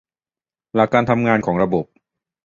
[0.75, 1.85] หลักการทำงานของระบบ